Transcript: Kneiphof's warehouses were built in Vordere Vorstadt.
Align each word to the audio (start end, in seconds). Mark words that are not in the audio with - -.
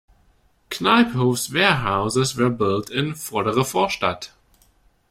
Kneiphof's 0.71 1.53
warehouses 1.53 2.35
were 2.35 2.49
built 2.49 2.89
in 2.89 3.13
Vordere 3.13 3.63
Vorstadt. 3.63 4.29